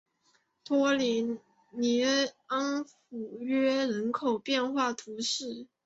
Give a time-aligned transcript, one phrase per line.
[0.63, 1.39] 托里
[1.69, 2.03] 尼
[2.47, 5.67] 昂弗约人口变化图示